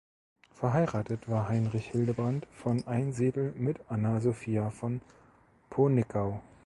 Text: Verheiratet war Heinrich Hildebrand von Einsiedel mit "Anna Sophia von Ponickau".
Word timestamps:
Verheiratet 0.55 1.29
war 1.29 1.47
Heinrich 1.47 1.85
Hildebrand 1.91 2.47
von 2.53 2.87
Einsiedel 2.87 3.51
mit 3.55 3.77
"Anna 3.87 4.19
Sophia 4.19 4.71
von 4.71 4.99
Ponickau". 5.69 6.41